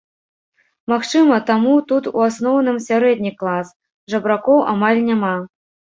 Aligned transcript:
Магчыма, 0.93 1.35
таму 1.49 1.75
тут 1.91 2.09
у 2.17 2.25
асноўным 2.29 2.77
сярэдні 2.89 3.35
клас, 3.43 3.67
жабракоў 4.15 4.65
амаль 4.73 4.99
няма. 5.13 5.35